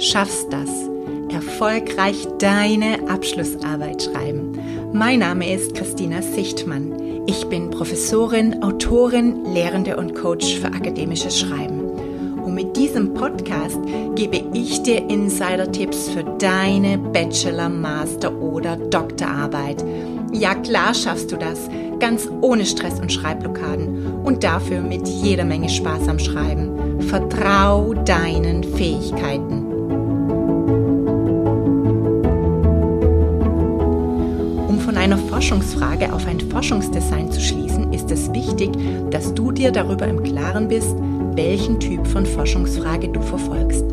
schaffst 0.00 0.52
das. 0.52 0.70
Erfolgreich 1.30 2.26
deine 2.38 3.08
Abschlussarbeit 3.08 4.02
schreiben. 4.02 4.58
Mein 4.92 5.20
Name 5.20 5.52
ist 5.52 5.74
Christina 5.74 6.22
Sichtmann. 6.22 7.26
Ich 7.26 7.44
bin 7.46 7.70
Professorin, 7.70 8.62
Autorin, 8.62 9.44
Lehrende 9.44 9.96
und 9.96 10.14
Coach 10.14 10.58
für 10.58 10.68
akademisches 10.68 11.38
Schreiben. 11.38 11.80
Und 12.42 12.54
mit 12.54 12.76
diesem 12.76 13.14
Podcast 13.14 13.78
gebe 14.16 14.42
ich 14.54 14.82
dir 14.82 15.08
Insider-Tipps 15.08 16.08
für 16.08 16.24
deine 16.38 16.98
Bachelor-, 16.98 17.68
Master- 17.68 18.34
oder 18.40 18.76
Doktorarbeit. 18.76 19.84
Ja, 20.32 20.54
klar 20.54 20.94
schaffst 20.94 21.30
du 21.30 21.36
das, 21.36 21.68
ganz 22.00 22.28
ohne 22.40 22.64
Stress 22.64 22.98
und 22.98 23.12
Schreibblockaden 23.12 24.22
und 24.24 24.42
dafür 24.42 24.80
mit 24.80 25.06
jeder 25.06 25.44
Menge 25.44 25.68
Spaß 25.68 26.08
am 26.08 26.18
Schreiben. 26.18 27.00
Vertrau 27.02 27.94
deinen 27.94 28.64
Fähigkeiten. 28.64 29.69
Einer 35.00 35.16
Forschungsfrage 35.16 36.12
auf 36.12 36.26
ein 36.26 36.38
Forschungsdesign 36.38 37.32
zu 37.32 37.40
schließen, 37.40 37.90
ist 37.90 38.10
es 38.10 38.30
wichtig, 38.34 38.70
dass 39.10 39.32
du 39.32 39.50
dir 39.50 39.72
darüber 39.72 40.06
im 40.06 40.22
Klaren 40.22 40.68
bist, 40.68 40.94
welchen 41.34 41.80
Typ 41.80 42.06
von 42.06 42.26
Forschungsfrage 42.26 43.08
du 43.08 43.22
verfolgst. 43.22 43.86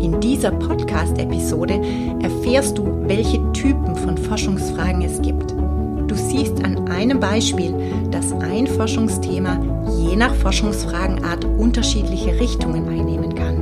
In 0.00 0.20
dieser 0.20 0.50
Podcast-Episode 0.50 1.80
erfährst 2.20 2.76
du, 2.76 2.84
welche 3.06 3.40
Typen 3.52 3.94
von 3.94 4.18
Forschungsfragen 4.18 5.02
es 5.02 5.22
gibt. 5.22 5.52
Du 5.52 6.14
siehst 6.16 6.64
an 6.64 6.88
einem 6.88 7.20
Beispiel, 7.20 7.72
dass 8.10 8.32
ein 8.32 8.66
Forschungsthema 8.66 9.60
je 9.96 10.16
nach 10.16 10.34
Forschungsfragenart 10.34 11.44
unterschiedliche 11.44 12.40
Richtungen 12.40 12.88
einnehmen 12.88 13.36
kann. 13.36 13.58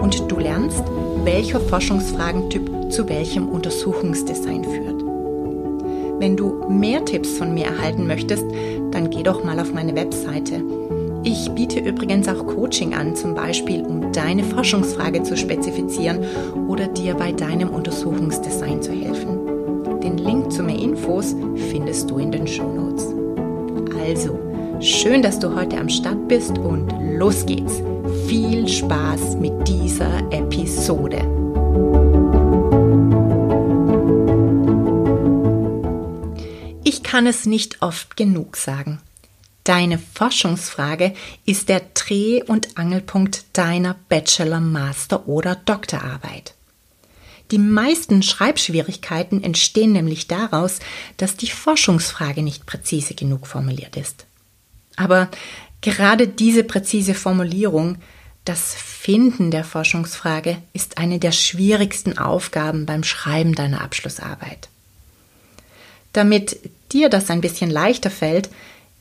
Und 0.00 0.28
du 0.28 0.40
lernst, 0.40 0.82
welcher 1.22 1.60
Forschungsfragentyp 1.60 2.90
zu 2.90 3.08
welchem 3.08 3.48
Untersuchungsdesign 3.48 4.64
führt. 4.64 5.05
Wenn 6.18 6.36
du 6.36 6.64
mehr 6.70 7.04
Tipps 7.04 7.36
von 7.36 7.52
mir 7.52 7.66
erhalten 7.66 8.06
möchtest, 8.06 8.44
dann 8.90 9.10
geh 9.10 9.22
doch 9.22 9.44
mal 9.44 9.60
auf 9.60 9.74
meine 9.74 9.94
Webseite. 9.94 10.62
Ich 11.24 11.50
biete 11.50 11.80
übrigens 11.80 12.26
auch 12.28 12.46
Coaching 12.46 12.94
an, 12.94 13.14
zum 13.14 13.34
Beispiel 13.34 13.82
um 13.82 14.12
deine 14.12 14.44
Forschungsfrage 14.44 15.22
zu 15.24 15.36
spezifizieren 15.36 16.20
oder 16.68 16.86
dir 16.86 17.14
bei 17.14 17.32
deinem 17.32 17.68
Untersuchungsdesign 17.68 18.80
zu 18.80 18.92
helfen. 18.92 20.00
Den 20.00 20.18
Link 20.18 20.52
zu 20.52 20.62
mehr 20.62 20.78
Infos 20.78 21.34
findest 21.70 22.10
du 22.10 22.18
in 22.18 22.30
den 22.30 22.46
Show 22.46 22.72
Notes. 22.72 23.08
Also, 24.08 24.38
schön, 24.80 25.20
dass 25.20 25.38
du 25.38 25.54
heute 25.54 25.76
am 25.78 25.88
Start 25.88 26.28
bist 26.28 26.56
und 26.58 26.94
los 27.18 27.44
geht's. 27.44 27.82
Viel 28.26 28.66
Spaß 28.66 29.36
mit 29.36 29.52
dieser 29.68 30.20
Episode. 30.30 31.35
Kann 37.16 37.26
es 37.26 37.46
nicht 37.46 37.80
oft 37.80 38.18
genug 38.18 38.58
sagen. 38.58 38.98
Deine 39.64 39.98
Forschungsfrage 39.98 41.14
ist 41.46 41.70
der 41.70 41.80
Dreh- 41.94 42.42
und 42.42 42.76
Angelpunkt 42.76 43.46
deiner 43.54 43.96
Bachelor-, 44.10 44.60
Master- 44.60 45.26
oder 45.26 45.54
Doktorarbeit. 45.54 46.52
Die 47.52 47.58
meisten 47.58 48.22
Schreibschwierigkeiten 48.22 49.42
entstehen 49.42 49.92
nämlich 49.92 50.28
daraus, 50.28 50.80
dass 51.16 51.38
die 51.38 51.48
Forschungsfrage 51.48 52.42
nicht 52.42 52.66
präzise 52.66 53.14
genug 53.14 53.46
formuliert 53.46 53.96
ist. 53.96 54.26
Aber 54.96 55.30
gerade 55.80 56.28
diese 56.28 56.64
präzise 56.64 57.14
Formulierung, 57.14 57.96
das 58.44 58.74
Finden 58.74 59.50
der 59.50 59.64
Forschungsfrage, 59.64 60.58
ist 60.74 60.98
eine 60.98 61.18
der 61.18 61.32
schwierigsten 61.32 62.18
Aufgaben 62.18 62.84
beim 62.84 63.04
Schreiben 63.04 63.54
deiner 63.54 63.80
Abschlussarbeit. 63.80 64.68
Damit 66.16 66.58
dir 66.92 67.10
das 67.10 67.28
ein 67.28 67.42
bisschen 67.42 67.70
leichter 67.70 68.10
fällt, 68.10 68.48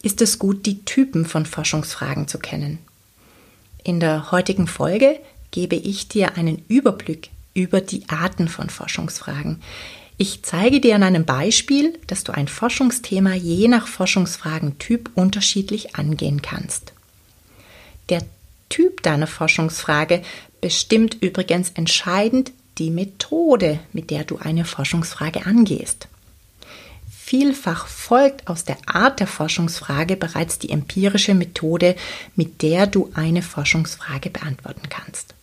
ist 0.01 0.21
es 0.21 0.37
gut, 0.37 0.65
die 0.65 0.83
Typen 0.83 1.23
von 1.23 1.45
Forschungsfragen 1.45 2.27
zu 2.27 2.39
kennen. 2.39 2.77
In 3.85 4.01
der 4.01 4.31
heutigen 4.31 4.67
Folge 4.67 5.17
gebe 5.49 5.77
ich 5.77 6.09
dir 6.09 6.35
einen 6.35 6.65
Überblick 6.67 7.29
über 7.53 7.79
die 7.79 8.03
Arten 8.09 8.49
von 8.49 8.69
Forschungsfragen. 8.69 9.61
Ich 10.17 10.43
zeige 10.43 10.81
dir 10.81 10.95
an 10.95 11.03
einem 11.03 11.23
Beispiel, 11.23 11.97
dass 12.07 12.25
du 12.25 12.33
ein 12.33 12.49
Forschungsthema 12.49 13.33
je 13.33 13.69
nach 13.69 13.87
Forschungsfragentyp 13.87 15.11
unterschiedlich 15.15 15.95
angehen 15.95 16.41
kannst. 16.41 16.91
Der 18.09 18.23
Typ 18.67 19.03
deiner 19.03 19.27
Forschungsfrage 19.27 20.21
bestimmt 20.59 21.15
übrigens 21.21 21.69
entscheidend 21.75 22.51
die 22.77 22.89
Methode, 22.89 23.79
mit 23.93 24.11
der 24.11 24.25
du 24.25 24.35
eine 24.35 24.65
Forschungsfrage 24.65 25.45
angehst. 25.45 26.09
Vielfach 27.27 27.87
folgt 27.87 28.47
aus 28.47 28.65
der 28.65 28.77
Art 28.85 29.19
der 29.19 29.25
Forschungsfrage 29.25 30.15
bereits 30.15 30.59
die 30.59 30.69
empirische 30.69 31.33
Methode, 31.33 31.95
mit 32.35 32.61
der 32.61 32.85
du 32.85 33.11
eine 33.15 33.41
Forschungsfrage 33.41 34.29
beantworten 34.29 34.89
kannst. 34.89 35.33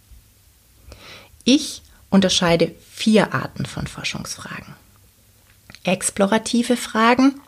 Ich 1.43 1.83
unterscheide 2.09 2.73
vier 2.89 3.35
Arten 3.35 3.67
von 3.67 3.89
Forschungsfragen. 3.89 4.77
Explorative 5.83 6.77
Fragen, 6.77 7.41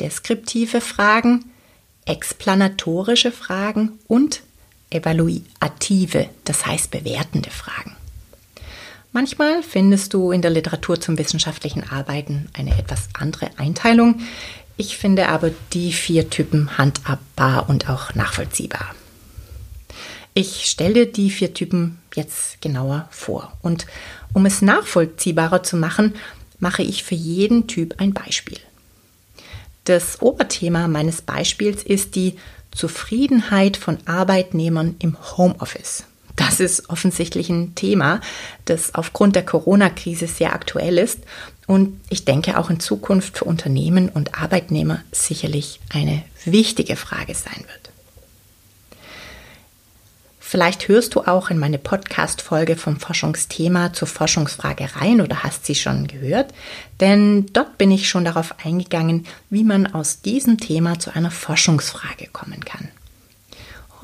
deskriptive 0.00 0.80
Fragen, 0.80 1.44
explanatorische 2.06 3.30
Fragen 3.30 4.00
und 4.08 4.42
evaluative, 4.90 6.28
das 6.42 6.66
heißt 6.66 6.90
bewertende 6.90 7.50
Fragen. 7.50 7.94
Manchmal 9.14 9.62
findest 9.62 10.12
du 10.12 10.32
in 10.32 10.42
der 10.42 10.50
Literatur 10.50 11.00
zum 11.00 11.16
wissenschaftlichen 11.16 11.88
Arbeiten 11.88 12.48
eine 12.52 12.76
etwas 12.76 13.08
andere 13.12 13.48
Einteilung. 13.58 14.20
Ich 14.76 14.98
finde 14.98 15.28
aber 15.28 15.52
die 15.72 15.92
vier 15.92 16.30
Typen 16.30 16.76
handhabbar 16.78 17.68
und 17.68 17.88
auch 17.88 18.16
nachvollziehbar. 18.16 18.92
Ich 20.34 20.66
stelle 20.66 21.06
dir 21.06 21.12
die 21.12 21.30
vier 21.30 21.54
Typen 21.54 21.98
jetzt 22.16 22.60
genauer 22.60 23.06
vor. 23.12 23.56
Und 23.62 23.86
um 24.32 24.46
es 24.46 24.62
nachvollziehbarer 24.62 25.62
zu 25.62 25.76
machen, 25.76 26.16
mache 26.58 26.82
ich 26.82 27.04
für 27.04 27.14
jeden 27.14 27.68
Typ 27.68 28.00
ein 28.00 28.14
Beispiel. 28.14 28.58
Das 29.84 30.22
Oberthema 30.22 30.88
meines 30.88 31.22
Beispiels 31.22 31.84
ist 31.84 32.16
die 32.16 32.34
Zufriedenheit 32.72 33.76
von 33.76 33.98
Arbeitnehmern 34.06 34.96
im 34.98 35.16
Homeoffice. 35.36 36.02
Das 36.36 36.58
ist 36.58 36.90
offensichtlich 36.90 37.48
ein 37.48 37.74
Thema, 37.74 38.20
das 38.64 38.94
aufgrund 38.94 39.36
der 39.36 39.44
Corona-Krise 39.44 40.26
sehr 40.26 40.52
aktuell 40.52 40.98
ist 40.98 41.20
und 41.66 42.00
ich 42.10 42.24
denke 42.24 42.58
auch 42.58 42.70
in 42.70 42.80
Zukunft 42.80 43.38
für 43.38 43.44
Unternehmen 43.44 44.08
und 44.08 44.40
Arbeitnehmer 44.40 45.00
sicherlich 45.12 45.80
eine 45.92 46.22
wichtige 46.44 46.96
Frage 46.96 47.34
sein 47.34 47.58
wird. 47.58 47.90
Vielleicht 50.54 50.86
hörst 50.86 51.16
du 51.16 51.22
auch 51.22 51.50
in 51.50 51.58
meine 51.58 51.78
Podcast-Folge 51.78 52.76
vom 52.76 53.00
Forschungsthema 53.00 53.92
zur 53.92 54.06
Forschungsfrage 54.06 54.88
rein 54.94 55.20
oder 55.20 55.42
hast 55.42 55.66
sie 55.66 55.74
schon 55.74 56.06
gehört, 56.06 56.54
denn 57.00 57.46
dort 57.52 57.76
bin 57.76 57.90
ich 57.90 58.08
schon 58.08 58.24
darauf 58.24 58.54
eingegangen, 58.64 59.26
wie 59.50 59.64
man 59.64 59.86
aus 59.86 60.20
diesem 60.20 60.58
Thema 60.58 61.00
zu 61.00 61.12
einer 61.12 61.32
Forschungsfrage 61.32 62.28
kommen 62.32 62.64
kann. 62.64 62.88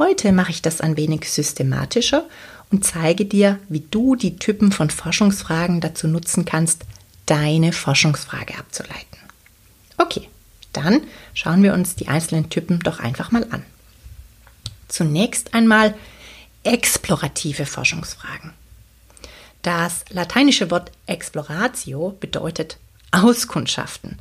Heute 0.01 0.33
mache 0.33 0.51
ich 0.51 0.63
das 0.63 0.81
ein 0.81 0.97
wenig 0.97 1.31
systematischer 1.31 2.25
und 2.71 2.87
zeige 2.87 3.27
dir, 3.27 3.59
wie 3.69 3.81
du 3.81 4.17
die 4.17 4.37
Typen 4.37 4.73
von 4.73 4.89
Forschungsfragen 4.89 5.83
dazu 5.83 6.09
nutzen 6.09 6.47
kannst, 6.47 6.87
deine 7.27 7.75
Forschungsfrage 7.75 8.57
abzuleiten. 8.57 9.19
Okay, 9.99 10.31
dann 10.73 11.03
schauen 11.35 11.63
wir 11.63 11.75
uns 11.75 11.97
die 11.97 12.09
einzelnen 12.09 12.49
Typen 12.49 12.81
doch 12.81 12.99
einfach 12.99 13.31
mal 13.31 13.47
an. 13.51 13.63
Zunächst 14.89 15.53
einmal 15.53 15.95
explorative 16.65 17.67
Forschungsfragen. 17.67 18.55
Das 19.61 20.07
lateinische 20.09 20.71
Wort 20.71 20.93
exploratio 21.05 22.17
bedeutet 22.19 22.79
Auskundschaften. 23.11 24.19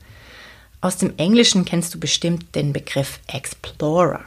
Aus 0.81 0.97
dem 0.97 1.17
Englischen 1.17 1.63
kennst 1.63 1.95
du 1.95 2.01
bestimmt 2.01 2.53
den 2.53 2.73
Begriff 2.73 3.21
Explorer. 3.27 4.25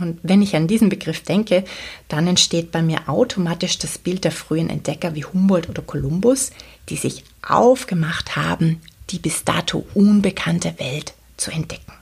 Und 0.00 0.18
wenn 0.22 0.42
ich 0.42 0.54
an 0.54 0.68
diesen 0.68 0.88
Begriff 0.88 1.22
denke, 1.22 1.64
dann 2.08 2.26
entsteht 2.26 2.70
bei 2.70 2.82
mir 2.82 3.08
automatisch 3.08 3.78
das 3.78 3.98
Bild 3.98 4.24
der 4.24 4.32
frühen 4.32 4.70
Entdecker 4.70 5.14
wie 5.14 5.24
Humboldt 5.24 5.68
oder 5.68 5.82
Kolumbus, 5.82 6.50
die 6.88 6.96
sich 6.96 7.24
aufgemacht 7.42 8.36
haben, 8.36 8.80
die 9.10 9.18
bis 9.18 9.44
dato 9.44 9.86
unbekannte 9.94 10.78
Welt 10.78 11.14
zu 11.36 11.50
entdecken. 11.50 11.92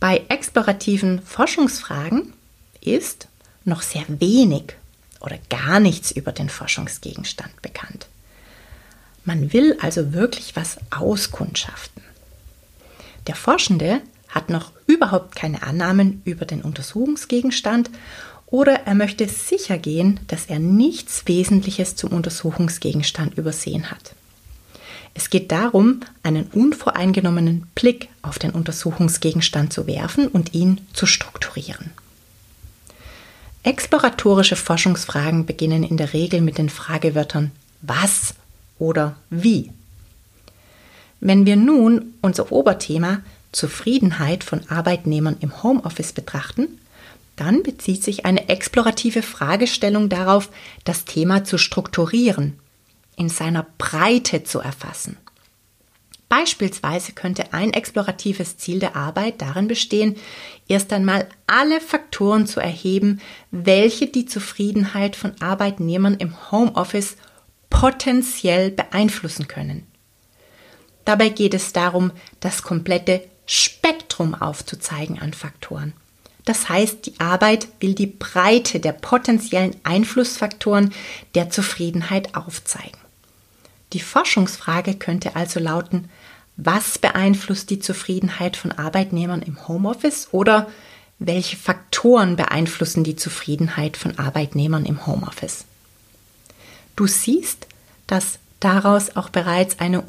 Bei 0.00 0.22
explorativen 0.28 1.22
Forschungsfragen 1.22 2.32
ist 2.80 3.28
noch 3.64 3.82
sehr 3.82 4.04
wenig 4.08 4.74
oder 5.20 5.38
gar 5.48 5.78
nichts 5.78 6.10
über 6.10 6.32
den 6.32 6.48
Forschungsgegenstand 6.48 7.62
bekannt. 7.62 8.08
Man 9.24 9.52
will 9.52 9.76
also 9.80 10.12
wirklich 10.12 10.56
was 10.56 10.78
auskundschaften. 10.90 12.02
Der 13.28 13.36
Forschende 13.36 14.00
hat 14.32 14.50
noch 14.50 14.72
überhaupt 14.86 15.36
keine 15.36 15.62
Annahmen 15.62 16.22
über 16.24 16.44
den 16.44 16.62
Untersuchungsgegenstand 16.62 17.90
oder 18.46 18.86
er 18.86 18.94
möchte 18.94 19.28
sicher 19.28 19.78
gehen, 19.78 20.20
dass 20.26 20.46
er 20.46 20.58
nichts 20.58 21.26
Wesentliches 21.26 21.96
zum 21.96 22.10
Untersuchungsgegenstand 22.10 23.38
übersehen 23.38 23.90
hat. 23.90 24.14
Es 25.14 25.30
geht 25.30 25.52
darum, 25.52 26.00
einen 26.22 26.44
unvoreingenommenen 26.46 27.66
Blick 27.74 28.08
auf 28.22 28.38
den 28.38 28.50
Untersuchungsgegenstand 28.50 29.72
zu 29.72 29.86
werfen 29.86 30.26
und 30.28 30.54
ihn 30.54 30.80
zu 30.92 31.06
strukturieren. 31.06 31.90
Exploratorische 33.62 34.56
Forschungsfragen 34.56 35.46
beginnen 35.46 35.84
in 35.84 35.96
der 35.96 36.12
Regel 36.12 36.40
mit 36.40 36.58
den 36.58 36.68
Fragewörtern 36.68 37.52
was 37.80 38.34
oder 38.78 39.16
wie. 39.30 39.70
Wenn 41.20 41.46
wir 41.46 41.56
nun 41.56 42.14
unser 42.20 42.50
Oberthema 42.50 43.20
Zufriedenheit 43.52 44.44
von 44.44 44.68
Arbeitnehmern 44.68 45.36
im 45.40 45.62
Homeoffice 45.62 46.12
betrachten, 46.12 46.80
dann 47.36 47.62
bezieht 47.62 48.02
sich 48.02 48.24
eine 48.26 48.48
explorative 48.48 49.22
Fragestellung 49.22 50.08
darauf, 50.08 50.50
das 50.84 51.04
Thema 51.04 51.44
zu 51.44 51.58
strukturieren, 51.58 52.58
in 53.16 53.28
seiner 53.28 53.66
Breite 53.78 54.44
zu 54.44 54.60
erfassen. 54.60 55.16
Beispielsweise 56.28 57.12
könnte 57.12 57.52
ein 57.52 57.74
exploratives 57.74 58.56
Ziel 58.56 58.78
der 58.78 58.96
Arbeit 58.96 59.42
darin 59.42 59.68
bestehen, 59.68 60.16
erst 60.66 60.90
einmal 60.94 61.28
alle 61.46 61.78
Faktoren 61.78 62.46
zu 62.46 62.58
erheben, 62.58 63.20
welche 63.50 64.06
die 64.06 64.24
Zufriedenheit 64.24 65.14
von 65.14 65.34
Arbeitnehmern 65.42 66.14
im 66.14 66.50
Homeoffice 66.50 67.16
potenziell 67.68 68.70
beeinflussen 68.70 69.46
können. 69.46 69.86
Dabei 71.04 71.28
geht 71.28 71.52
es 71.52 71.74
darum, 71.74 72.12
das 72.40 72.62
komplette 72.62 73.28
Spektrum 73.46 74.34
aufzuzeigen 74.34 75.18
an 75.18 75.32
Faktoren. 75.32 75.92
Das 76.44 76.68
heißt, 76.68 77.06
die 77.06 77.20
Arbeit 77.20 77.68
will 77.80 77.94
die 77.94 78.06
Breite 78.06 78.80
der 78.80 78.92
potenziellen 78.92 79.76
Einflussfaktoren 79.84 80.92
der 81.34 81.50
Zufriedenheit 81.50 82.34
aufzeigen. 82.34 82.98
Die 83.92 84.00
Forschungsfrage 84.00 84.94
könnte 84.94 85.36
also 85.36 85.60
lauten, 85.60 86.08
was 86.56 86.98
beeinflusst 86.98 87.70
die 87.70 87.78
Zufriedenheit 87.78 88.56
von 88.56 88.72
Arbeitnehmern 88.72 89.42
im 89.42 89.68
Homeoffice 89.68 90.28
oder 90.32 90.68
welche 91.18 91.56
Faktoren 91.56 92.36
beeinflussen 92.36 93.04
die 93.04 93.16
Zufriedenheit 93.16 93.96
von 93.96 94.18
Arbeitnehmern 94.18 94.84
im 94.84 95.06
Homeoffice? 95.06 95.64
Du 96.96 97.06
siehst, 97.06 97.66
dass 98.06 98.38
daraus 98.60 99.16
auch 99.16 99.28
bereits 99.28 99.78
eine 99.78 100.02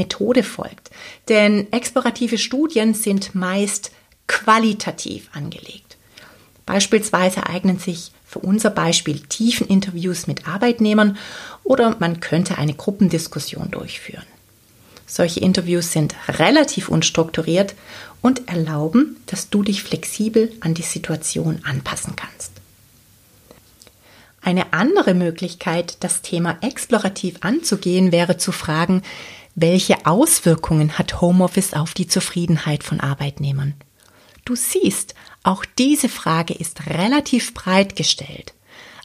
Untersuchungsmethode 0.00 0.42
folgt. 0.42 0.90
Denn 1.28 1.72
explorative 1.72 2.38
Studien 2.38 2.94
sind 2.94 3.34
meist 3.34 3.92
qualitativ 4.26 5.28
angelegt. 5.32 5.96
Beispielsweise 6.66 7.46
eignen 7.46 7.78
sich 7.78 8.12
für 8.24 8.38
unser 8.38 8.70
Beispiel 8.70 9.20
Tiefeninterviews 9.20 10.26
mit 10.28 10.46
Arbeitnehmern 10.46 11.18
oder 11.64 11.96
man 11.98 12.20
könnte 12.20 12.58
eine 12.58 12.74
Gruppendiskussion 12.74 13.70
durchführen. 13.70 14.26
Solche 15.06 15.40
Interviews 15.40 15.90
sind 15.90 16.14
relativ 16.28 16.88
unstrukturiert 16.88 17.74
und 18.22 18.48
erlauben, 18.48 19.16
dass 19.26 19.50
du 19.50 19.64
dich 19.64 19.82
flexibel 19.82 20.52
an 20.60 20.74
die 20.74 20.82
Situation 20.82 21.60
anpassen 21.64 22.14
kannst. 22.14 22.52
Eine 24.42 24.72
andere 24.72 25.14
Möglichkeit, 25.14 25.96
das 26.00 26.22
Thema 26.22 26.56
explorativ 26.60 27.38
anzugehen, 27.40 28.12
wäre 28.12 28.38
zu 28.38 28.52
fragen, 28.52 29.02
welche 29.54 30.06
Auswirkungen 30.06 30.98
hat 30.98 31.20
Homeoffice 31.20 31.74
auf 31.74 31.94
die 31.94 32.06
Zufriedenheit 32.06 32.84
von 32.84 33.00
Arbeitnehmern? 33.00 33.74
Du 34.44 34.56
siehst, 34.56 35.14
auch 35.42 35.64
diese 35.78 36.08
Frage 36.08 36.54
ist 36.54 36.86
relativ 36.86 37.54
breit 37.54 37.96
gestellt. 37.96 38.54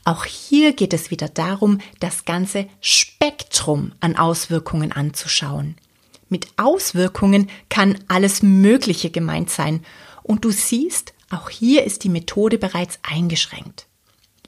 Auch 0.04 0.26
hier 0.26 0.74
geht 0.74 0.94
es 0.94 1.10
wieder 1.10 1.30
darum, 1.30 1.80
das 2.00 2.26
ganze 2.26 2.68
Spektrum 2.80 3.94
an 4.00 4.16
Auswirkungen 4.16 4.92
anzuschauen. 4.92 5.76
Mit 6.30 6.48
Auswirkungen 6.58 7.50
kann 7.70 7.98
alles 8.08 8.44
Mögliche 8.44 9.10
gemeint 9.10 9.50
sein. 9.50 9.84
Und 10.24 10.46
du 10.46 10.52
siehst, 10.52 11.14
auch 11.30 11.50
hier 11.50 11.84
ist 11.84 12.04
die 12.04 12.10
Methode 12.10 12.58
bereits 12.58 13.00
eingeschränkt. 13.04 13.88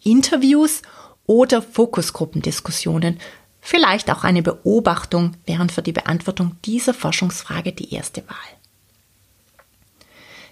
Interviews 0.03 0.83
oder 1.25 1.61
Fokusgruppendiskussionen, 1.61 3.19
vielleicht 3.67 4.09
auch 4.09 4.23
eine 4.23 4.41
Beobachtung 4.41 5.35
wären 5.45 5.69
für 5.69 5.81
die 5.81 5.91
Beantwortung 5.91 6.55
dieser 6.63 6.93
Forschungsfrage 6.93 7.73
die 7.73 7.93
erste 7.93 8.23
Wahl. 8.29 8.37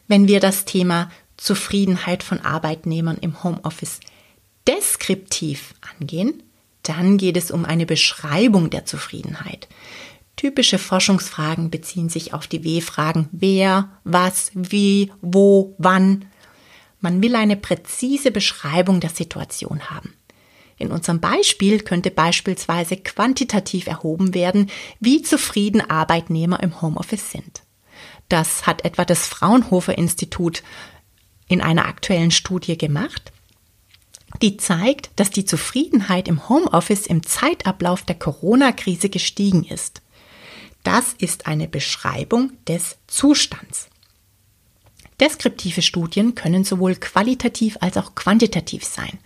Wenn 0.09 0.27
wir 0.27 0.41
das 0.41 0.65
Thema 0.65 1.09
Zufriedenheit 1.37 2.23
von 2.23 2.41
Arbeitnehmern 2.41 3.17
im 3.21 3.41
Homeoffice 3.41 4.01
deskriptiv 4.67 5.75
angehen, 5.97 6.43
dann 6.83 7.17
geht 7.17 7.37
es 7.37 7.51
um 7.51 7.63
eine 7.63 7.85
Beschreibung 7.85 8.69
der 8.69 8.85
Zufriedenheit. 8.85 9.69
Typische 10.35 10.77
Forschungsfragen 10.77 11.69
beziehen 11.69 12.09
sich 12.09 12.33
auf 12.33 12.47
die 12.47 12.65
W-Fragen 12.65 13.29
wer, 13.31 13.91
was, 14.03 14.51
wie, 14.53 15.13
wo, 15.21 15.73
wann. 15.77 16.25
Man 16.99 17.23
will 17.23 17.37
eine 17.37 17.55
präzise 17.55 18.31
Beschreibung 18.31 18.99
der 18.99 19.09
Situation 19.09 19.89
haben. 19.89 20.13
In 20.77 20.91
unserem 20.91 21.21
Beispiel 21.21 21.79
könnte 21.79 22.11
beispielsweise 22.11 22.97
quantitativ 22.97 23.87
erhoben 23.87 24.33
werden, 24.33 24.69
wie 24.99 25.21
zufrieden 25.21 25.81
Arbeitnehmer 25.81 26.61
im 26.61 26.81
Homeoffice 26.81 27.31
sind. 27.31 27.61
Das 28.27 28.67
hat 28.67 28.83
etwa 28.83 29.05
das 29.05 29.27
Fraunhofer 29.27 29.97
Institut 29.97 30.63
in 31.47 31.61
einer 31.61 31.85
aktuellen 31.85 32.31
Studie 32.31 32.77
gemacht. 32.77 33.31
Die 34.41 34.57
zeigt, 34.57 35.11
dass 35.15 35.29
die 35.29 35.45
Zufriedenheit 35.45 36.27
im 36.27 36.49
Homeoffice 36.49 37.07
im 37.07 37.23
Zeitablauf 37.23 38.01
der 38.01 38.15
Corona-Krise 38.15 39.09
gestiegen 39.09 39.63
ist. 39.63 40.01
Das 40.83 41.13
ist 41.13 41.47
eine 41.47 41.67
Beschreibung 41.67 42.51
des 42.67 42.97
Zustands. 43.07 43.87
Deskriptive 45.19 45.81
Studien 45.81 46.35
können 46.35 46.65
sowohl 46.65 46.95
qualitativ 46.95 47.77
als 47.79 47.95
auch 47.95 48.15
quantitativ 48.15 48.83
sein. 48.83 49.17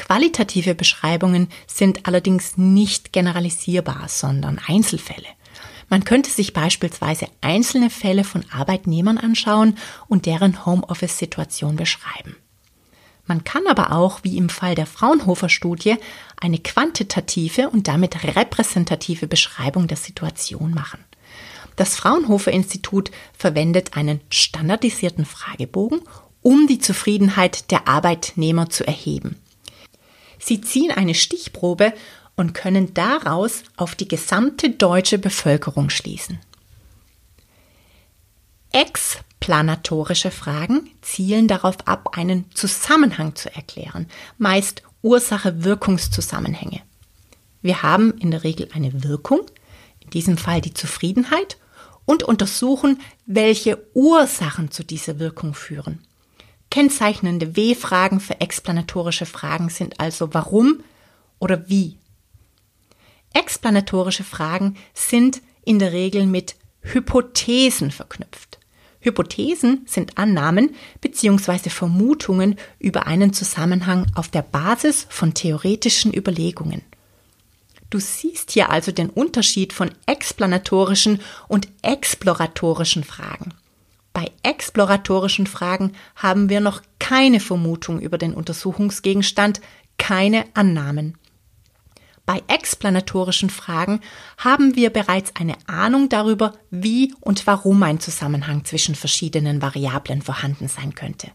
Qualitative 0.00 0.74
Beschreibungen 0.74 1.48
sind 1.66 2.06
allerdings 2.06 2.56
nicht 2.56 3.12
generalisierbar, 3.12 4.08
sondern 4.08 4.58
Einzelfälle. 4.66 5.26
Man 5.90 6.04
könnte 6.04 6.30
sich 6.30 6.54
beispielsweise 6.54 7.26
einzelne 7.42 7.90
Fälle 7.90 8.24
von 8.24 8.42
Arbeitnehmern 8.50 9.18
anschauen 9.18 9.76
und 10.08 10.24
deren 10.24 10.64
Homeoffice-Situation 10.64 11.76
beschreiben. 11.76 12.34
Man 13.26 13.44
kann 13.44 13.66
aber 13.68 13.92
auch, 13.92 14.20
wie 14.22 14.38
im 14.38 14.48
Fall 14.48 14.74
der 14.74 14.86
Fraunhofer-Studie, 14.86 15.96
eine 16.40 16.58
quantitative 16.58 17.68
und 17.68 17.86
damit 17.86 18.24
repräsentative 18.24 19.26
Beschreibung 19.26 19.86
der 19.86 19.98
Situation 19.98 20.72
machen. 20.72 21.04
Das 21.76 21.94
Fraunhofer 21.96 22.52
Institut 22.52 23.10
verwendet 23.36 23.98
einen 23.98 24.22
standardisierten 24.30 25.26
Fragebogen, 25.26 26.00
um 26.40 26.66
die 26.66 26.78
Zufriedenheit 26.78 27.70
der 27.70 27.86
Arbeitnehmer 27.86 28.70
zu 28.70 28.86
erheben. 28.86 29.36
Sie 30.40 30.60
ziehen 30.60 30.90
eine 30.90 31.14
Stichprobe 31.14 31.92
und 32.34 32.54
können 32.54 32.94
daraus 32.94 33.62
auf 33.76 33.94
die 33.94 34.08
gesamte 34.08 34.70
deutsche 34.70 35.18
Bevölkerung 35.18 35.90
schließen. 35.90 36.40
Explanatorische 38.72 40.30
Fragen 40.30 40.90
zielen 41.02 41.48
darauf 41.48 41.86
ab, 41.86 42.16
einen 42.16 42.50
Zusammenhang 42.52 43.34
zu 43.34 43.54
erklären, 43.54 44.06
meist 44.38 44.82
Ursache-Wirkungszusammenhänge. 45.02 46.80
Wir 47.62 47.82
haben 47.82 48.12
in 48.18 48.30
der 48.30 48.44
Regel 48.44 48.68
eine 48.72 49.02
Wirkung, 49.04 49.40
in 50.00 50.10
diesem 50.10 50.38
Fall 50.38 50.60
die 50.60 50.74
Zufriedenheit, 50.74 51.58
und 52.06 52.22
untersuchen, 52.22 53.00
welche 53.26 53.78
Ursachen 53.94 54.70
zu 54.70 54.84
dieser 54.84 55.18
Wirkung 55.18 55.54
führen. 55.54 56.00
Kennzeichnende 56.70 57.56
W-Fragen 57.56 58.20
für 58.20 58.40
explanatorische 58.40 59.26
Fragen 59.26 59.68
sind 59.68 59.98
also 59.98 60.32
warum 60.32 60.84
oder 61.40 61.68
wie. 61.68 61.98
Explanatorische 63.32 64.24
Fragen 64.24 64.76
sind 64.94 65.42
in 65.64 65.78
der 65.78 65.92
Regel 65.92 66.26
mit 66.26 66.54
Hypothesen 66.82 67.90
verknüpft. 67.90 68.58
Hypothesen 69.00 69.82
sind 69.86 70.18
Annahmen 70.18 70.74
bzw. 71.00 71.70
Vermutungen 71.70 72.56
über 72.78 73.06
einen 73.06 73.32
Zusammenhang 73.32 74.06
auf 74.14 74.28
der 74.28 74.42
Basis 74.42 75.06
von 75.08 75.34
theoretischen 75.34 76.14
Überlegungen. 76.14 76.82
Du 77.88 77.98
siehst 77.98 78.52
hier 78.52 78.70
also 78.70 78.92
den 78.92 79.10
Unterschied 79.10 79.72
von 79.72 79.90
explanatorischen 80.06 81.20
und 81.48 81.68
exploratorischen 81.82 83.02
Fragen. 83.02 83.54
Exploratorischen 84.50 85.46
Fragen 85.46 85.92
haben 86.16 86.48
wir 86.48 86.58
noch 86.58 86.82
keine 86.98 87.38
Vermutung 87.38 88.00
über 88.00 88.18
den 88.18 88.34
Untersuchungsgegenstand, 88.34 89.60
keine 89.96 90.44
Annahmen. 90.54 91.16
Bei 92.26 92.42
explanatorischen 92.48 93.48
Fragen 93.48 94.00
haben 94.38 94.74
wir 94.74 94.90
bereits 94.90 95.36
eine 95.36 95.54
Ahnung 95.68 96.08
darüber, 96.08 96.54
wie 96.72 97.14
und 97.20 97.46
warum 97.46 97.80
ein 97.84 98.00
Zusammenhang 98.00 98.64
zwischen 98.64 98.96
verschiedenen 98.96 99.62
Variablen 99.62 100.20
vorhanden 100.20 100.66
sein 100.66 100.96
könnte. 100.96 101.30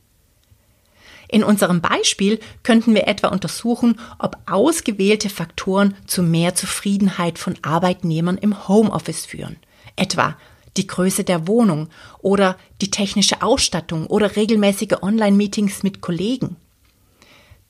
In 1.30 1.46
unserem 1.46 1.80
Beispiel 1.80 2.42
könnten 2.64 2.94
wir 2.96 3.08
etwa 3.08 3.30
untersuchen, 3.30 3.98
ob 4.20 4.38
ausgewählte 4.46 5.30
Faktoren 5.30 5.96
zu 6.06 6.22
mehr 6.22 6.54
Zufriedenheit 6.54 7.40
von 7.40 7.56
Arbeitnehmern 7.62 8.38
im 8.38 8.68
Homeoffice 8.68 9.26
führen. 9.26 9.56
Etwa 9.96 10.36
die 10.78 10.88
Größe 10.88 11.24
der 11.24 11.48
Wohnung 11.48 11.90
oder 12.20 12.58
die 12.82 12.92
technische 12.92 13.42
Ausstattung 13.42 14.08
oder 14.08 14.36
regelmäßige 14.36 15.02
Online-Meetings 15.02 15.84
mit 15.84 16.02
Kollegen. 16.02 16.58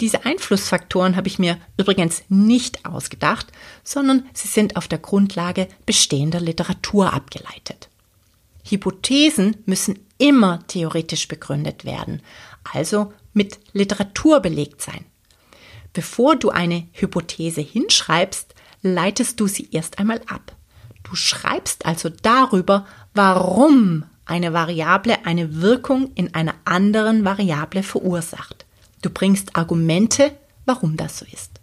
Diese 0.02 0.26
Einflussfaktoren 0.26 1.16
habe 1.16 1.28
ich 1.28 1.40
mir 1.40 1.58
übrigens 1.78 2.24
nicht 2.28 2.86
ausgedacht, 2.86 3.48
sondern 3.84 4.26
sie 4.34 4.50
sind 4.50 4.76
auf 4.76 4.88
der 4.88 5.00
Grundlage 5.00 5.70
bestehender 5.86 6.42
Literatur 6.42 7.14
abgeleitet. 7.14 7.90
Hypothesen 8.68 9.58
müssen 9.66 10.00
immer 10.18 10.66
theoretisch 10.68 11.28
begründet 11.28 11.86
werden, 11.86 12.22
also 12.74 13.14
mit 13.34 13.60
Literatur 13.74 14.40
belegt 14.40 14.82
sein. 14.82 15.06
Bevor 15.94 16.36
du 16.36 16.50
eine 16.50 16.88
Hypothese 16.92 17.62
hinschreibst, 17.62 18.54
leitest 18.82 19.40
du 19.40 19.48
sie 19.48 19.70
erst 19.72 20.00
einmal 20.00 20.22
ab. 20.28 20.56
Du 21.06 21.16
schreibst 21.16 21.86
also 21.86 22.10
darüber, 22.10 22.86
warum 23.14 24.04
eine 24.26 24.54
Variable 24.54 25.26
eine 25.26 25.62
Wirkung 25.62 26.12
in 26.16 26.34
einer 26.34 26.56
anderen 26.66 27.24
Variable 27.24 27.84
verursacht. 27.84 28.66
Du 29.02 29.10
bringst 29.10 29.56
Argumente, 29.56 30.32
warum 30.66 30.98
das 30.98 31.20
so 31.20 31.26
ist. 31.32 31.62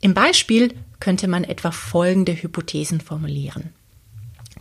Im 0.00 0.14
Beispiel 0.14 0.74
könnte 1.00 1.26
man 1.26 1.42
etwa 1.42 1.72
folgende 1.72 2.40
Hypothesen 2.40 3.00
formulieren. 3.00 3.72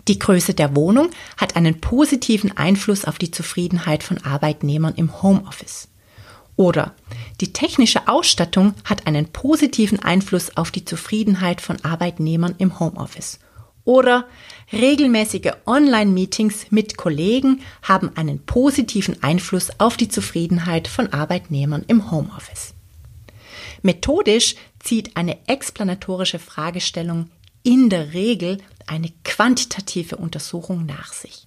Die 0.08 0.18
Größe 0.18 0.54
der 0.54 0.76
Wohnung 0.76 1.12
hat 1.36 1.56
einen 1.56 1.80
positiven 1.80 2.58
Einfluss 2.58 3.06
auf 3.06 3.20
die 3.20 3.32
Zufriedenheit 3.32 4.04
von 4.04 4.18
Arbeitnehmern 4.24 4.96
im 4.96 5.22
Homeoffice. 5.22 5.90
Oder 6.56 6.96
die 7.40 7.54
technische 7.54 8.08
Ausstattung 8.08 8.74
hat 8.84 9.06
einen 9.06 9.28
positiven 9.28 10.00
Einfluss 10.00 10.58
auf 10.58 10.72
die 10.72 10.86
Zufriedenheit 10.86 11.62
von 11.62 11.84
Arbeitnehmern 11.84 12.56
im 12.58 12.80
Homeoffice. 12.80 13.40
Oder 13.84 14.26
regelmäßige 14.74 15.54
Online-Meetings 15.66 16.72
mit 16.72 16.98
Kollegen 16.98 17.62
haben 17.84 18.12
einen 18.18 18.44
positiven 18.46 19.24
Einfluss 19.24 19.70
auf 19.80 19.96
die 19.96 20.10
Zufriedenheit 20.10 20.90
von 20.90 21.14
Arbeitnehmern 21.14 21.86
im 21.88 22.12
Homeoffice. 22.12 22.74
Methodisch 23.84 24.56
zieht 24.80 25.16
eine 25.16 25.38
explanatorische 25.48 26.40
Fragestellung 26.40 27.30
in 27.64 27.90
der 27.90 28.14
Regel 28.14 28.58
eine 28.88 29.12
quantitative 29.24 30.18
Untersuchung 30.18 30.86
nach 30.86 31.14
sich. 31.14 31.47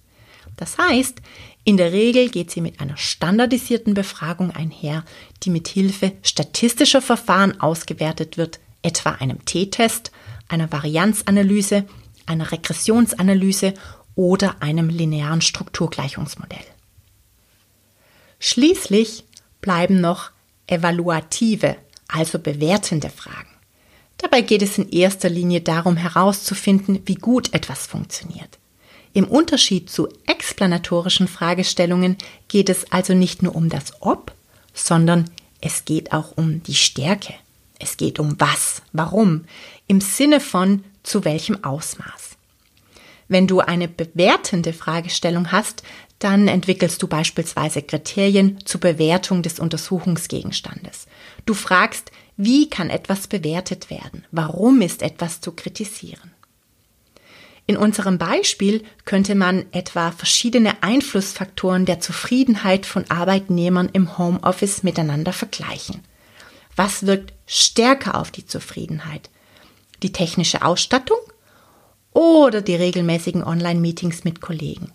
Das 0.61 0.77
heißt, 0.77 1.23
in 1.63 1.75
der 1.75 1.91
Regel 1.91 2.29
geht 2.29 2.51
sie 2.51 2.61
mit 2.61 2.79
einer 2.81 2.95
standardisierten 2.95 3.95
Befragung 3.95 4.51
einher, 4.51 5.03
die 5.41 5.49
mit 5.49 5.67
Hilfe 5.67 6.11
statistischer 6.21 7.01
Verfahren 7.01 7.59
ausgewertet 7.59 8.37
wird, 8.37 8.59
etwa 8.83 9.13
einem 9.13 9.43
T-Test, 9.43 10.11
einer 10.49 10.71
Varianzanalyse 10.71 11.85
einer 12.27 12.51
Regressionsanalyse 12.51 13.73
oder 14.13 14.61
einem 14.61 14.89
linearen 14.89 15.41
Strukturgleichungsmodell. 15.41 16.59
Schließlich 18.39 19.23
bleiben 19.61 19.99
noch 19.99 20.29
evaluative, 20.67 21.75
also 22.07 22.37
bewertende 22.37 23.09
Fragen. 23.09 23.49
Dabei 24.17 24.41
geht 24.41 24.61
es 24.61 24.77
in 24.77 24.89
erster 24.89 25.29
Linie 25.29 25.61
darum 25.61 25.97
herauszufinden, 25.97 27.01
wie 27.05 27.15
gut 27.15 27.51
etwas 27.55 27.87
funktioniert. 27.87 28.60
Im 29.13 29.25
Unterschied 29.25 29.89
zu 29.89 30.07
explanatorischen 30.25 31.27
Fragestellungen 31.27 32.17
geht 32.47 32.69
es 32.69 32.91
also 32.91 33.13
nicht 33.13 33.43
nur 33.43 33.55
um 33.55 33.67
das 33.67 34.01
Ob, 34.01 34.31
sondern 34.73 35.29
es 35.59 35.85
geht 35.85 36.13
auch 36.13 36.37
um 36.37 36.63
die 36.63 36.75
Stärke. 36.75 37.33
Es 37.77 37.97
geht 37.97 38.19
um 38.19 38.39
was, 38.39 38.81
warum, 38.93 39.45
im 39.87 40.01
Sinne 40.01 40.39
von 40.39 40.83
zu 41.03 41.25
welchem 41.25 41.63
Ausmaß. 41.63 42.37
Wenn 43.27 43.47
du 43.47 43.59
eine 43.59 43.87
bewertende 43.87 44.71
Fragestellung 44.73 45.51
hast, 45.51 45.83
dann 46.19 46.47
entwickelst 46.47 47.01
du 47.01 47.07
beispielsweise 47.07 47.81
Kriterien 47.81 48.59
zur 48.65 48.79
Bewertung 48.79 49.41
des 49.41 49.59
Untersuchungsgegenstandes. 49.59 51.07
Du 51.45 51.53
fragst, 51.53 52.11
wie 52.37 52.69
kann 52.69 52.89
etwas 52.89 53.27
bewertet 53.27 53.89
werden? 53.89 54.25
Warum 54.31 54.81
ist 54.81 55.01
etwas 55.01 55.41
zu 55.41 55.53
kritisieren? 55.53 56.30
In 57.67 57.77
unserem 57.77 58.17
Beispiel 58.17 58.83
könnte 59.05 59.35
man 59.35 59.65
etwa 59.71 60.11
verschiedene 60.11 60.83
Einflussfaktoren 60.83 61.85
der 61.85 61.99
Zufriedenheit 61.99 62.85
von 62.85 63.05
Arbeitnehmern 63.09 63.89
im 63.93 64.17
Homeoffice 64.17 64.83
miteinander 64.83 65.31
vergleichen. 65.31 66.01
Was 66.75 67.05
wirkt 67.05 67.33
stärker 67.45 68.15
auf 68.15 68.31
die 68.31 68.45
Zufriedenheit? 68.45 69.29
die 70.03 70.11
technische 70.11 70.63
Ausstattung 70.63 71.19
oder 72.11 72.61
die 72.61 72.75
regelmäßigen 72.75 73.43
Online-Meetings 73.43 74.23
mit 74.23 74.41
Kollegen. 74.41 74.91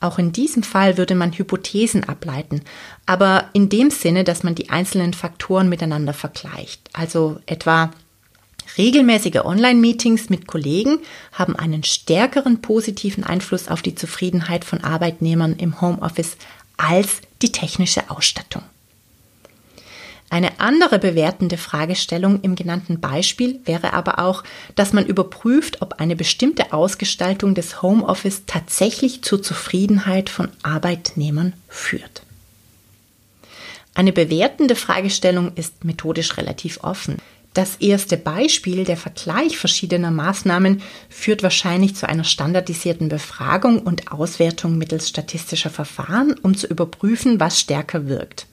Auch 0.00 0.18
in 0.18 0.32
diesem 0.32 0.62
Fall 0.62 0.98
würde 0.98 1.14
man 1.14 1.32
Hypothesen 1.32 2.04
ableiten, 2.04 2.62
aber 3.06 3.48
in 3.54 3.68
dem 3.70 3.90
Sinne, 3.90 4.22
dass 4.24 4.42
man 4.42 4.54
die 4.54 4.68
einzelnen 4.68 5.14
Faktoren 5.14 5.68
miteinander 5.68 6.12
vergleicht. 6.12 6.90
Also 6.92 7.40
etwa 7.46 7.90
regelmäßige 8.76 9.44
Online-Meetings 9.44 10.30
mit 10.30 10.46
Kollegen 10.46 10.98
haben 11.32 11.56
einen 11.56 11.84
stärkeren 11.84 12.60
positiven 12.62 13.24
Einfluss 13.24 13.68
auf 13.68 13.82
die 13.82 13.94
Zufriedenheit 13.94 14.64
von 14.64 14.82
Arbeitnehmern 14.82 15.54
im 15.56 15.80
Homeoffice 15.80 16.36
als 16.76 17.20
die 17.42 17.52
technische 17.52 18.10
Ausstattung. 18.10 18.62
Eine 20.30 20.58
andere 20.58 20.98
bewertende 20.98 21.56
Fragestellung 21.56 22.40
im 22.40 22.56
genannten 22.56 22.98
Beispiel 22.98 23.60
wäre 23.66 23.92
aber 23.92 24.18
auch, 24.18 24.42
dass 24.74 24.92
man 24.92 25.06
überprüft, 25.06 25.80
ob 25.80 26.00
eine 26.00 26.16
bestimmte 26.16 26.72
Ausgestaltung 26.72 27.54
des 27.54 27.82
Homeoffice 27.82 28.42
tatsächlich 28.46 29.22
zur 29.22 29.42
Zufriedenheit 29.42 30.30
von 30.30 30.48
Arbeitnehmern 30.62 31.52
führt. 31.68 32.22
Eine 33.94 34.12
bewertende 34.12 34.74
Fragestellung 34.74 35.52
ist 35.54 35.84
methodisch 35.84 36.36
relativ 36.36 36.82
offen. 36.82 37.18
Das 37.54 37.76
erste 37.76 38.16
Beispiel, 38.16 38.82
der 38.82 38.96
Vergleich 38.96 39.56
verschiedener 39.56 40.10
Maßnahmen, 40.10 40.82
führt 41.08 41.44
wahrscheinlich 41.44 41.94
zu 41.94 42.08
einer 42.08 42.24
standardisierten 42.24 43.08
Befragung 43.08 43.78
und 43.78 44.10
Auswertung 44.10 44.76
mittels 44.76 45.08
statistischer 45.08 45.70
Verfahren, 45.70 46.34
um 46.42 46.56
zu 46.56 46.66
überprüfen, 46.66 47.38
was 47.38 47.60
stärker 47.60 48.08
wirkt. 48.08 48.48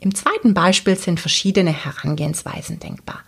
Im 0.00 0.14
zweiten 0.14 0.54
Beispiel 0.54 0.96
sind 0.96 1.18
verschiedene 1.18 1.72
Herangehensweisen 1.72 2.78
denkbar. 2.78 3.24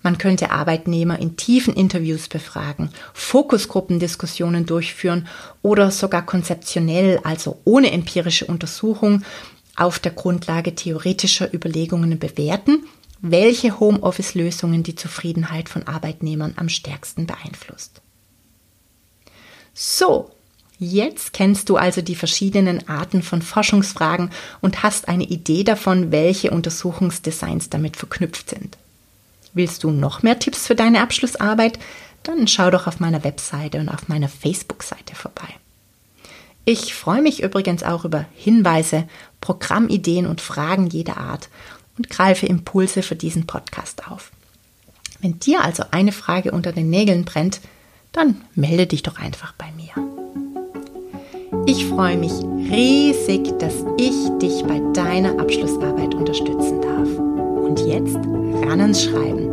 Man 0.00 0.16
könnte 0.16 0.50
Arbeitnehmer 0.50 1.18
in 1.18 1.36
tiefen 1.36 1.74
Interviews 1.74 2.28
befragen, 2.28 2.90
Fokusgruppendiskussionen 3.12 4.64
durchführen 4.64 5.28
oder 5.60 5.90
sogar 5.90 6.24
konzeptionell, 6.24 7.20
also 7.22 7.60
ohne 7.64 7.92
empirische 7.92 8.46
Untersuchung, 8.46 9.24
auf 9.76 9.98
der 9.98 10.12
Grundlage 10.12 10.74
theoretischer 10.74 11.52
Überlegungen 11.52 12.18
bewerten, 12.18 12.84
welche 13.22 13.80
Homeoffice-Lösungen 13.80 14.82
die 14.82 14.96
Zufriedenheit 14.96 15.68
von 15.68 15.86
Arbeitnehmern 15.86 16.54
am 16.56 16.68
stärksten 16.68 17.26
beeinflusst. 17.26 18.02
So, 19.72 20.30
Jetzt 20.84 21.32
kennst 21.32 21.68
du 21.68 21.76
also 21.76 22.02
die 22.02 22.16
verschiedenen 22.16 22.88
Arten 22.88 23.22
von 23.22 23.40
Forschungsfragen 23.40 24.30
und 24.60 24.82
hast 24.82 25.06
eine 25.06 25.22
Idee 25.22 25.62
davon, 25.62 26.10
welche 26.10 26.50
Untersuchungsdesigns 26.50 27.70
damit 27.70 27.96
verknüpft 27.96 28.50
sind. 28.50 28.76
Willst 29.54 29.84
du 29.84 29.92
noch 29.92 30.24
mehr 30.24 30.40
Tipps 30.40 30.66
für 30.66 30.74
deine 30.74 31.00
Abschlussarbeit? 31.00 31.78
Dann 32.24 32.48
schau 32.48 32.72
doch 32.72 32.88
auf 32.88 32.98
meiner 32.98 33.22
Webseite 33.22 33.78
und 33.78 33.90
auf 33.90 34.08
meiner 34.08 34.28
Facebook-Seite 34.28 35.14
vorbei. 35.14 35.46
Ich 36.64 36.94
freue 36.94 37.22
mich 37.22 37.44
übrigens 37.44 37.84
auch 37.84 38.04
über 38.04 38.24
Hinweise, 38.34 39.06
Programmideen 39.40 40.26
und 40.26 40.40
Fragen 40.40 40.88
jeder 40.88 41.16
Art 41.16 41.48
und 42.02 42.10
greife 42.10 42.46
Impulse 42.46 43.02
für 43.02 43.14
diesen 43.14 43.46
Podcast 43.46 44.08
auf. 44.10 44.32
Wenn 45.20 45.38
dir 45.38 45.62
also 45.62 45.84
eine 45.92 46.10
Frage 46.10 46.50
unter 46.50 46.72
den 46.72 46.90
Nägeln 46.90 47.24
brennt, 47.24 47.60
dann 48.10 48.40
melde 48.56 48.88
dich 48.88 49.04
doch 49.04 49.20
einfach 49.20 49.52
bei 49.52 49.66
mir. 49.76 49.92
Ich 51.66 51.86
freue 51.86 52.16
mich 52.16 52.32
riesig, 52.32 53.56
dass 53.60 53.74
ich 53.98 54.16
dich 54.40 54.64
bei 54.64 54.80
deiner 54.94 55.38
Abschlussarbeit 55.38 56.12
unterstützen 56.16 56.80
darf. 56.80 57.08
Und 57.18 57.78
jetzt 57.86 58.16
ran 58.16 58.80
ans 58.80 59.04
Schreiben. 59.04 59.51